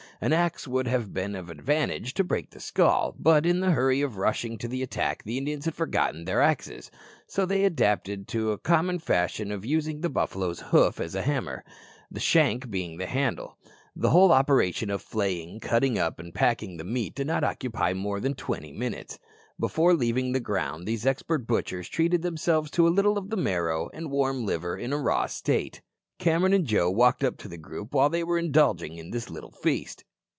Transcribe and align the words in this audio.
An 0.23 0.33
axe 0.33 0.67
would 0.67 0.85
have 0.85 1.15
been 1.15 1.33
of 1.33 1.49
advantage 1.49 2.13
to 2.13 2.23
break 2.23 2.51
the 2.51 2.59
skull, 2.59 3.15
but 3.17 3.43
in 3.43 3.59
the 3.59 3.71
hurry 3.71 4.01
of 4.01 4.17
rushing 4.17 4.55
to 4.59 4.67
the 4.67 4.83
attack 4.83 5.23
the 5.23 5.35
Indians 5.35 5.65
had 5.65 5.73
forgotten 5.73 6.25
their 6.25 6.43
axes; 6.43 6.91
so 7.25 7.43
they 7.43 7.63
adopted 7.65 8.27
the 8.27 8.57
common 8.59 8.99
fashion 8.99 9.51
of 9.51 9.65
using 9.65 9.99
the 10.01 10.11
buffalo's 10.11 10.59
hoof 10.59 10.99
as 11.01 11.15
a 11.15 11.23
hammer, 11.23 11.63
the 12.11 12.19
shank 12.19 12.69
being 12.69 12.99
the 12.99 13.07
handle. 13.07 13.57
The 13.95 14.11
whole 14.11 14.31
operation 14.31 14.91
of 14.91 15.01
flaying, 15.01 15.59
cutting 15.59 15.97
up, 15.97 16.19
and 16.19 16.35
packing 16.35 16.77
the 16.77 16.83
meat 16.83 17.15
did 17.15 17.25
not 17.25 17.43
occupy 17.43 17.93
more 17.95 18.19
than 18.19 18.35
twenty 18.35 18.71
minutes. 18.71 19.17
Before 19.59 19.95
leaving 19.95 20.33
the 20.33 20.39
ground 20.39 20.85
these 20.85 21.03
expert 21.07 21.47
butchers 21.47 21.89
treated 21.89 22.21
themselves 22.21 22.69
to 22.71 22.87
a 22.87 22.93
little 22.93 23.17
of 23.17 23.31
the 23.31 23.37
marrow 23.37 23.89
and 23.91 24.11
warm 24.11 24.45
liver 24.45 24.77
in 24.77 24.93
a 24.93 24.99
raw 24.99 25.25
state! 25.25 25.81
Cameron 26.19 26.53
and 26.53 26.67
Joe 26.67 26.91
walked 26.91 27.23
up 27.23 27.37
to 27.37 27.47
the 27.47 27.57
group 27.57 27.95
while 27.95 28.11
they 28.11 28.23
were 28.23 28.37
indulging 28.37 28.99
in 28.99 29.09
this 29.09 29.27
little 29.31 29.51
feast. 29.51 30.03